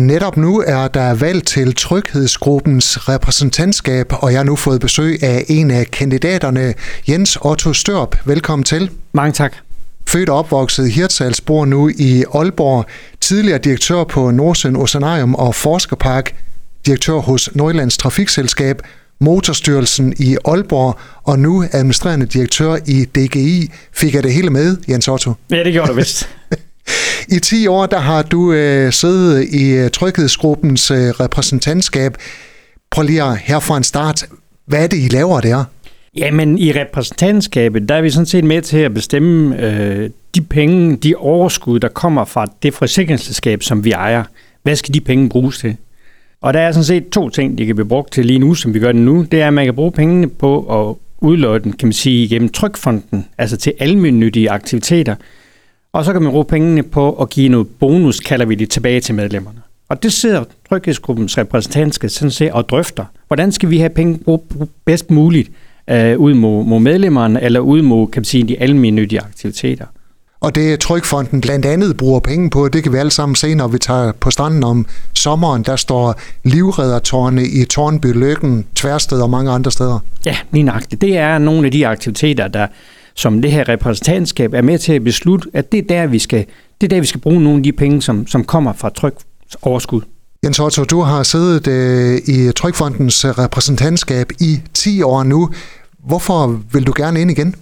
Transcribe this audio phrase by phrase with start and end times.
[0.00, 5.44] Netop nu er der valg til Tryghedsgruppens repræsentantskab, og jeg har nu fået besøg af
[5.48, 6.74] en af kandidaterne,
[7.08, 8.16] Jens Otto Størp.
[8.24, 8.90] Velkommen til.
[9.12, 9.56] Mange tak.
[10.08, 12.84] Født og opvokset i Hirtshals, bor nu i Aalborg,
[13.20, 16.34] tidligere direktør på Nordsøen Oceanarium og Forskerpark,
[16.86, 18.82] direktør hos Nordlands Trafikselskab,
[19.20, 23.70] Motorstyrelsen i Aalborg, og nu administrerende direktør i DGI.
[23.92, 25.32] Fik jeg det hele med, Jens Otto?
[25.50, 26.28] Ja, det gjorde du vist.
[27.32, 32.16] I 10 år der har du øh, siddet i øh, Tryghedsgruppens øh, repræsentantskab.
[32.90, 34.26] Prøv lige at, her fra en start.
[34.66, 35.64] Hvad er det, I laver der?
[36.16, 40.96] Jamen, i repræsentantskabet, der er vi sådan set med til at bestemme øh, de penge,
[40.96, 44.24] de overskud, der kommer fra det forsikringsselskab, som vi ejer.
[44.62, 45.76] Hvad skal de penge bruges til?
[46.40, 48.74] Og der er sådan set to ting, de kan blive brugt til lige nu, som
[48.74, 49.26] vi gør det nu.
[49.32, 50.58] Det er, at man kan bruge pengene på
[50.90, 55.14] at udlåde den, kan man sige, gennem Trykfonden, altså til almindelige aktiviteter.
[55.92, 59.00] Og så kan man bruge pengene på at give noget bonus, kalder vi det, tilbage
[59.00, 59.58] til medlemmerne.
[59.88, 63.04] Og det sidder Tryghedsgruppens repræsentantskab sådan set og drøfter.
[63.26, 64.52] Hvordan skal vi have penge brugt
[64.84, 65.50] bedst muligt
[65.90, 69.86] øh, ud mod, mod medlemmerne, eller ud mod, kan man sige, de almindelige aktiviteter.
[70.40, 73.68] Og det Trykfonden blandt andet bruger penge på, det kan vi alle sammen se, når
[73.68, 75.62] vi tager på stranden om sommeren.
[75.62, 79.98] Der står livreddertårne i Tornby, Løkken, Tværsted og mange andre steder.
[80.26, 81.00] Ja, lige nøjagtigt.
[81.00, 82.66] Det er nogle af de aktiviteter, der
[83.20, 86.46] som det her repræsentantskab er med til at beslutte, at det er der, vi skal,
[86.80, 90.00] det er der, vi skal bruge nogle af de penge, som, som kommer fra trykoverskud.
[90.44, 95.50] Jens Otto, du har siddet øh, i Trykfondens repræsentantskab i 10 år nu.
[96.04, 97.54] Hvorfor vil du gerne ind igen?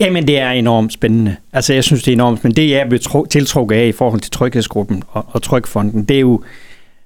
[0.00, 1.36] Jamen, det er enormt spændende.
[1.52, 2.62] Altså, jeg synes, det er enormt spændende.
[2.62, 6.42] Det, jeg er tiltrukket af i forhold til Tryghedsgruppen og, og Trykfonden, det er jo,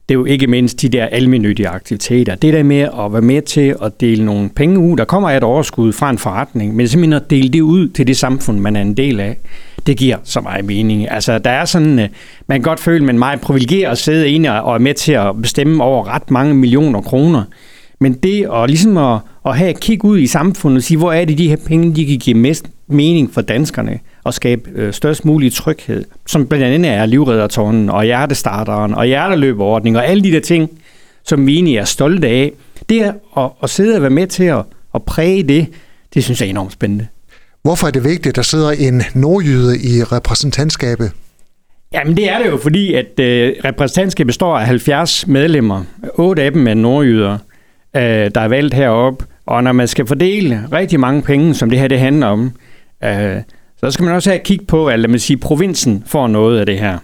[0.09, 2.35] det er jo ikke mindst de der almindelige aktiviteter.
[2.35, 5.43] Det der med at være med til at dele nogle penge ud, der kommer et
[5.43, 8.81] overskud fra en forretning, men simpelthen at dele det ud til det samfund, man er
[8.81, 9.37] en del af,
[9.87, 11.11] det giver så meget mening.
[11.11, 12.09] Altså, der er sådan, øh,
[12.47, 14.95] man kan godt føle, at man er meget privilegeret at sidde inde og er med
[14.95, 17.43] til at bestemme over ret mange millioner kroner.
[18.01, 21.13] Men det at ligesom at, at have et kig ud i samfundet og sige, hvor
[21.13, 24.93] er det, de her penge, de kan give mest mening for danskerne og skabe øh,
[24.93, 30.33] størst mulig tryghed, som blandt andet er livreddertårnen og hjertestarteren og hjerteløbeordning og alle de
[30.33, 30.71] der ting,
[31.25, 32.53] som vi egentlig er stolte af.
[32.89, 33.03] Det
[33.37, 34.63] at, at sidde og være med til at,
[34.95, 35.67] at præge det,
[36.15, 37.07] det synes jeg er enormt spændende.
[37.63, 41.13] Hvorfor er det vigtigt, at der sidder en nordjyde i repræsentantskabet?
[41.95, 45.85] Jamen det er det jo, fordi at øh, repræsentantskabet består af 70 medlemmer.
[46.15, 47.39] Otte af dem er nordjyder,
[47.97, 49.25] øh, der er valgt heroppe.
[49.47, 52.53] Og når man skal fordele rigtig mange penge, som det her det handler om,
[53.05, 53.37] øh,
[53.91, 56.67] så skal man også have kig på, at lad mig sige, provinsen får noget af
[56.67, 56.99] det her.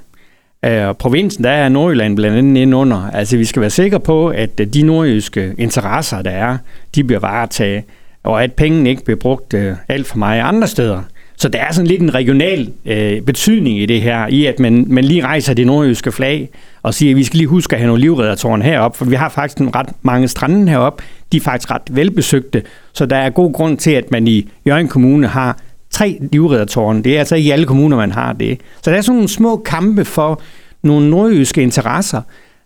[0.64, 3.10] Øh, og provinsen, der er Nordjylland blandt andet inde under.
[3.12, 6.58] Altså vi skal være sikre på, at øh, de nordjyske interesser, der er,
[6.94, 7.84] de bliver varetaget,
[8.22, 11.02] og at pengene ikke bliver brugt øh, alt for meget andre steder.
[11.36, 14.84] Så der er sådan lidt en regional øh, betydning i det her, i at man,
[14.88, 16.48] man lige rejser det nordjyske flag
[16.82, 19.28] og siger, at vi skal lige huske at have nogle livreddertårn heroppe, for vi har
[19.28, 21.04] faktisk en ret mange strande heroppe.
[21.32, 22.62] De er faktisk ret velbesøgte,
[22.92, 25.58] så der er god grund til, at man i Jørgen Kommune har
[26.00, 27.02] tre livreddertårne.
[27.02, 28.60] Det er altså ikke i alle kommuner, man har det.
[28.82, 30.40] Så der er sådan nogle små kampe for
[30.82, 32.22] nogle nordjyske interesser.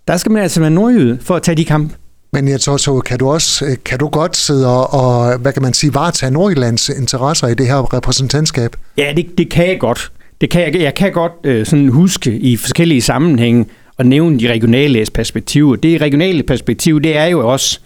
[0.09, 1.95] Der skal man altså være nordjyde for at tage de kampe.
[2.33, 5.63] Men jeg tror, så kan du også øh, kan du godt sidde og, hvad kan
[5.63, 8.77] man sige, varetage Nordjyllands interesser i det her repræsentantskab?
[8.99, 10.13] Ja, det, det kan jeg godt.
[10.41, 13.67] Det kan jeg, jeg kan godt øh, sådan huske i forskellige sammenhænge
[13.99, 15.77] og nævne de regionale perspektiver.
[15.77, 17.81] Det regionale perspektiv, det er jo også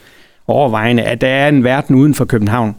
[0.46, 2.76] overvejende, at der er en verden uden for København.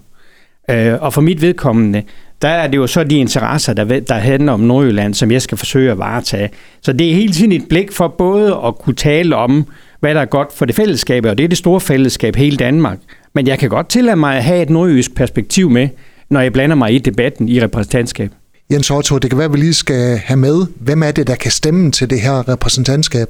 [0.69, 2.03] Øh, og for mit vedkommende,
[2.41, 5.57] der er det jo så de interesser, der, der handler om Nordjylland, som jeg skal
[5.57, 6.49] forsøge at varetage.
[6.81, 9.67] Så det er hele tiden et blik for både at kunne tale om,
[9.99, 12.97] hvad der er godt for det fællesskab, og det er det store fællesskab hele Danmark.
[13.35, 15.89] Men jeg kan godt tillade mig at have et nordjysk perspektiv med,
[16.29, 18.31] når jeg blander mig i debatten i repræsentantskab.
[18.71, 21.35] Jens Otto, det kan være, at vi lige skal have med, hvem er det, der
[21.35, 23.27] kan stemme til det her repræsentantskab?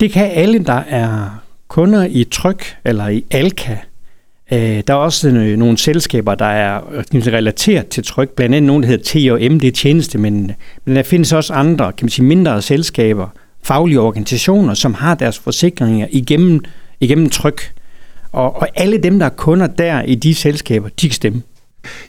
[0.00, 3.76] Det kan alle, der er kunder i Tryk eller i Alka.
[4.52, 8.66] Øh, der er også øh, nogle selskaber, der er øh, relateret til Tryk, blandt andet
[8.66, 10.54] nogle, der hedder T&M, det er tjenestemændene.
[10.84, 13.28] Men der findes også andre, kan man sige, mindre selskaber,
[13.62, 16.60] faglige organisationer, som har deres forsikringer igennem,
[17.00, 17.72] igennem tryk.
[18.32, 21.42] Og, og alle dem, der er kunder der i de selskaber, de kan stemme.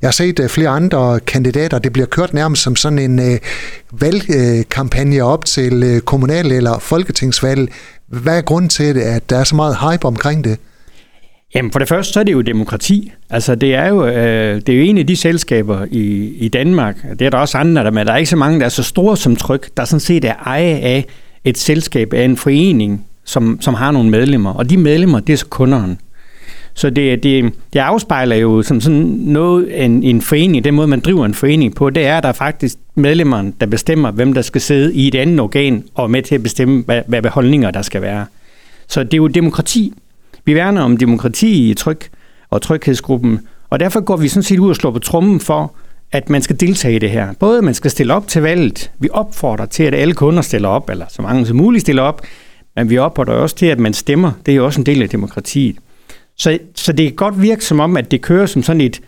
[0.01, 1.80] Jeg har set øh, flere andre kandidater.
[1.80, 3.39] Det bliver kørt nærmest som sådan en øh,
[3.92, 7.69] valgkampagne op til kommunal- eller folketingsvalg.
[8.07, 10.57] Hvad er grunden til det, at der er så meget hype omkring det?
[11.56, 13.12] Jamen for det første så er det jo demokrati.
[13.30, 17.06] Altså det er jo, øh, det er jo en af de selskaber i, i Danmark,
[17.20, 18.84] det er der også andre, der, men der er ikke så mange, der er så
[18.84, 21.06] store som tryk, der sådan set er eje af
[21.44, 25.38] et selskab af en forening, som, som har nogle medlemmer, og de medlemmer, det er
[25.38, 25.98] så kunderne.
[26.74, 31.00] Så det, det, det afspejler jo som sådan noget en, en forening, den måde man
[31.00, 34.42] driver en forening på, det er, at der er faktisk medlemmerne, der bestemmer, hvem der
[34.42, 37.82] skal sidde i et andet organ, og med til at bestemme, hvad, hvad holdninger der
[37.82, 38.26] skal være.
[38.88, 39.94] Så det er jo demokrati.
[40.45, 42.10] Vi værner om demokrati i tryk
[42.50, 45.74] og tryghedsgruppen, og derfor går vi sådan set ud og slår på trummen for,
[46.12, 47.34] at man skal deltage i det her.
[47.40, 48.92] Både at man skal stille op til valget.
[49.00, 52.22] Vi opfordrer til, at alle kunder stiller op, eller så mange som muligt stiller op,
[52.75, 54.31] men vi opfordrer også til, at man stemmer.
[54.45, 55.75] Det er jo også en del af demokratiet.
[56.38, 59.01] Så, så det kan godt virke som om, at det kører som sådan et,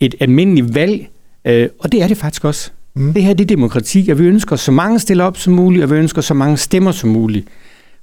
[0.00, 1.08] et almindeligt valg,
[1.44, 2.70] øh, og det er det faktisk også.
[2.94, 3.14] Mm.
[3.14, 5.90] Det her det er demokrati, og vi ønsker så mange stiller op som muligt, og
[5.90, 7.48] vi ønsker så mange stemmer som muligt.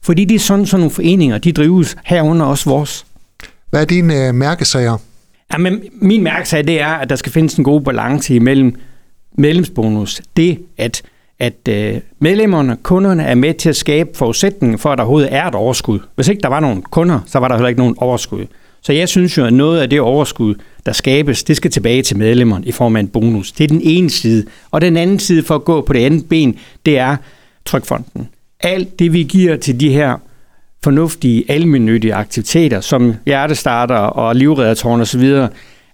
[0.05, 3.05] Fordi det er sådan, sådan nogle foreninger, de drives herunder også vores.
[3.69, 4.97] Hvad er dine øh, mærkesager?
[5.53, 8.75] Jamen, min mærkesag det er, at der skal findes en god balance imellem
[9.37, 10.21] medlemsbonus.
[10.37, 11.01] Det, at,
[11.39, 15.45] at øh, medlemmerne, kunderne er med til at skabe forudsætningen for, at der overhovedet er
[15.45, 15.99] et overskud.
[16.15, 18.45] Hvis ikke der var nogen kunder, så var der heller ikke nogen overskud.
[18.81, 20.55] Så jeg synes jo, at noget af det overskud,
[20.85, 23.51] der skabes, det skal tilbage til medlemmerne i form af en bonus.
[23.51, 24.45] Det er den ene side.
[24.71, 27.17] Og den anden side for at gå på det andet ben, det er
[27.65, 28.29] Trykfonden.
[28.65, 30.17] Alt det, vi giver til de her
[30.83, 35.47] fornuftige, almindelige aktiviteter, som hjertestarter og livreddertårn osv.,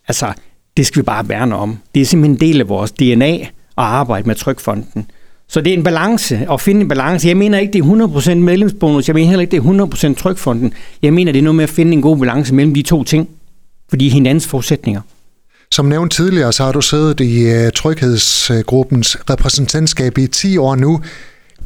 [0.07, 0.33] altså,
[0.77, 1.77] det skal vi bare værne om.
[1.95, 3.47] Det er simpelthen en del af vores DNA at
[3.77, 5.05] arbejde med Trykfonden.
[5.47, 7.27] Så det er en balance, at finde en balance.
[7.27, 9.07] Jeg mener ikke, det er 100% medlemsbonus.
[9.07, 10.73] Jeg mener heller ikke, det er 100% Trykfonden.
[11.01, 13.29] Jeg mener, det er noget med at finde en god balance mellem de to ting.
[13.89, 15.01] Fordi hinandens forudsætninger.
[15.71, 21.01] Som nævnt tidligere, så har du siddet i uh, Tryghedsgruppens repræsentantskab i 10 år nu.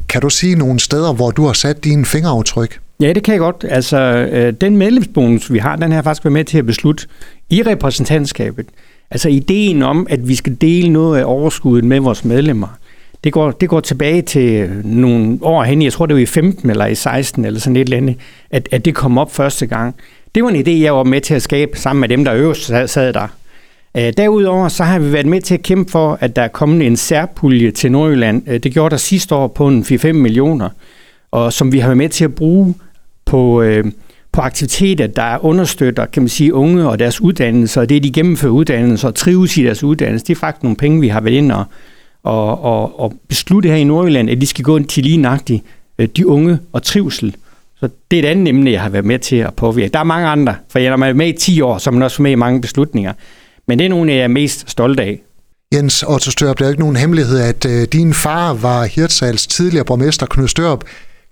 [0.08, 2.80] Kan du sige nogle steder, hvor du har sat dine fingeraftryk?
[3.00, 3.64] Ja, det kan jeg godt.
[3.68, 3.98] Altså,
[4.32, 7.06] øh, den medlemsbonus, vi har, den har faktisk været med til at beslutte
[7.50, 8.66] i repræsentantskabet.
[9.10, 12.68] Altså, ideen om, at vi skal dele noget af overskuddet med vores medlemmer,
[13.24, 16.70] det går, det går tilbage til nogle år hen, jeg tror det var i 15
[16.70, 18.16] eller i 16 eller sådan et eller andet,
[18.50, 19.94] at, at det kom op første gang.
[20.34, 22.66] Det var en idé, jeg var med til at skabe sammen med dem, der øverst
[22.66, 23.28] sad der.
[23.96, 26.86] Øh, derudover så har vi været med til at kæmpe for, at der er kommet
[26.86, 28.42] en særpulje til Nordjylland.
[28.48, 30.68] Øh, det gjorde der sidste år på en 4-5 millioner,
[31.30, 32.74] og som vi har været med til at bruge
[33.24, 33.84] på, øh,
[34.32, 38.52] på aktiviteter, der understøtter kan man sige, unge og deres uddannelse, og det de gennemfører
[38.52, 40.26] uddannelse og trives i deres uddannelse.
[40.26, 41.64] Det er faktisk nogle penge, vi har været ind og,
[42.22, 45.64] og, og, og beslutte her i Nordjylland, at de skal gå ind til lige nøjagtigt
[45.98, 47.36] øh, de unge og trivsel.
[47.80, 49.92] Så det er et andet emne, jeg har været med til at påvirke.
[49.92, 52.30] Der er mange andre, for jeg er med i 10 år, så man også med
[52.30, 53.12] i mange beslutninger.
[53.68, 55.22] Men det er nogle, jeg er mest stolt af.
[55.74, 59.84] Jens Otto Størup, det er ikke nogen hemmelighed, at øh, din far var Hirtshals tidligere
[59.84, 60.84] borgmester Knud Størup.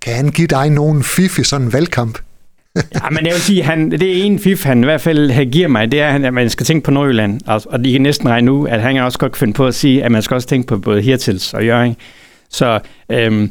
[0.03, 2.19] Kan han give dig nogen fif i sådan en valgkamp?
[2.95, 5.69] ja, men jeg vil sige, han, det er en fif, han i hvert fald giver
[5.69, 7.41] mig, det er, at man skal tænke på Nordjylland.
[7.47, 10.05] Og, og de kan næsten regne nu, at han også godt finde på at sige,
[10.05, 11.97] at man skal også tænke på både Hirtils og Jørgen.
[12.51, 12.81] Så
[13.11, 13.51] øhm,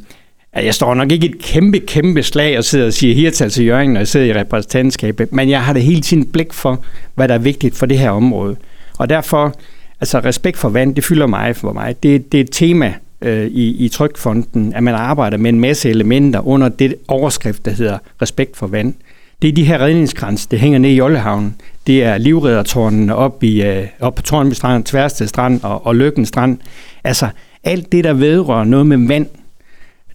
[0.55, 3.89] jeg står nok ikke et kæmpe, kæmpe slag og sidder og siger Hirtal til Jørgen,
[3.89, 6.83] når jeg sidder i repræsentantskabet, men jeg har det hele tiden blik for,
[7.15, 8.55] hvad der er vigtigt for det her område.
[9.03, 9.53] Og derfor,
[10.01, 12.03] altså respekt for vand, det fylder mig for mig.
[12.03, 15.89] Det, det er et tema, øh, i, i Trykfonden, at man arbejder med en masse
[15.89, 18.93] elementer under det overskrift, der hedder respekt for vand.
[19.41, 21.55] Det er de her redningskrans, det hænger ned i Jollehavn.
[21.87, 26.25] Det er livreddertårnene op, i, øh, op på Tornby Strand, Tværsted Strand og, og Lykken
[26.25, 26.57] Strand.
[27.03, 27.27] Altså
[27.63, 29.27] alt det, der vedrører noget med vand,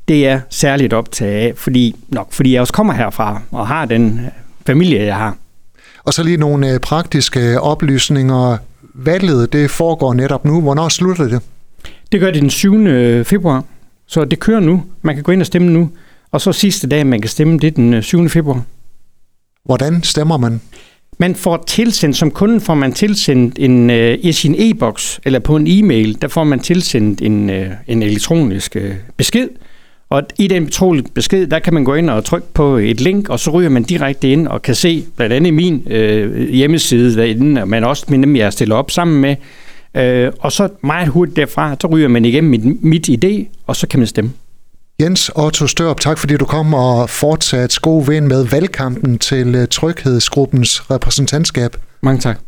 [0.09, 4.21] det er særligt optaget af, fordi, nok fordi jeg også kommer herfra og har den
[4.25, 4.31] øh,
[4.67, 5.37] familie, jeg har.
[6.05, 8.57] Og så lige nogle øh, praktiske oplysninger.
[9.01, 10.61] Valget, det foregår netop nu.
[10.61, 11.41] Hvornår slutter det?
[12.13, 12.77] Det gør det den 7.
[12.77, 13.65] Øh, februar,
[14.07, 14.85] så det kører nu.
[15.03, 15.91] Man kan gå ind og stemme nu.
[16.31, 18.23] Og så sidste dag, man kan stemme, det er den 7.
[18.23, 18.63] Øh, februar.
[19.65, 20.61] Hvordan stemmer man?
[21.19, 25.57] Man får tilsendt, som kunde får man tilsendt en, øh, i sin e-boks, eller på
[25.57, 29.49] en e-mail, der får man tilsendt en, øh, en elektronisk øh, besked.
[30.11, 33.29] Og i den betrolige besked, der kan man gå ind og trykke på et link,
[33.29, 37.67] og så ryger man direkte ind og kan se, blandt andet min øh, hjemmeside derinde,
[37.67, 39.37] men også dem, jeg stiller op sammen med,
[39.97, 43.87] Øh, og så meget hurtigt derfra, så ryger man igennem mit, mit idé, og så
[43.87, 44.33] kan man stemme.
[45.03, 49.69] Jens Otto Størp, tak fordi du kom og fortsat god ven med valgkampen til øh,
[49.69, 51.77] Tryghedsgruppens repræsentantskab.
[52.03, 52.48] Mange tak.